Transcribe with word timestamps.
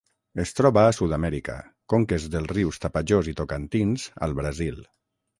Es 0.43 0.51
troba 0.59 0.83
a 0.83 0.93
Sud-amèrica: 0.99 1.57
conques 1.93 2.25
dels 2.35 2.49
rius 2.51 2.81
Tapajós 2.85 3.29
i 3.33 3.35
Tocantins 3.41 4.07
al 4.29 4.33
Brasil. 4.41 4.81